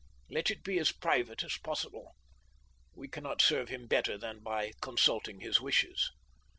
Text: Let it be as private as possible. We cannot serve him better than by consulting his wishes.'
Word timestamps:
Let 0.31 0.49
it 0.49 0.63
be 0.63 0.79
as 0.79 0.91
private 0.91 1.43
as 1.43 1.57
possible. 1.59 2.15
We 2.95 3.07
cannot 3.07 3.39
serve 3.39 3.69
him 3.69 3.85
better 3.85 4.17
than 4.17 4.39
by 4.39 4.71
consulting 4.81 5.41
his 5.41 5.61
wishes.' 5.61 6.09